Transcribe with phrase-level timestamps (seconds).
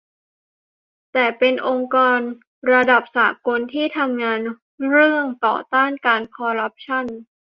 [1.13, 2.19] แต่เป็นองค์กร
[2.73, 4.39] ระดับสากลที่ทำงาน
[4.89, 7.05] เรื่องต่อต้านการคอร์รัปชั่น